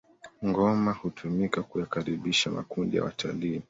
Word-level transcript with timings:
ngoma 0.47 0.91
hutumika 0.93 1.63
kuyakaribisha 1.63 2.51
makundi 2.51 2.97
ya 2.97 3.03
watalii 3.03 3.59